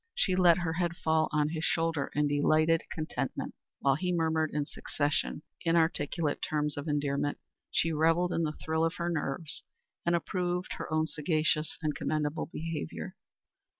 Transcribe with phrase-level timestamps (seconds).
[0.15, 3.53] She let her head fall on his shoulder in delighted contentment.
[3.81, 7.37] While he murmured in succession inarticulate terms of endearment,
[7.69, 9.61] she revelled in the thrill of her nerves
[10.03, 13.15] and approved her own sagacious and commendable behavior.